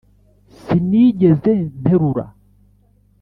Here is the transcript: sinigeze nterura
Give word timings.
sinigeze 0.61 1.51
nterura 1.81 2.25